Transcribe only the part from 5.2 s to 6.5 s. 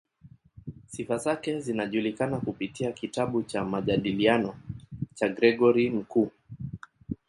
Gregori Mkuu.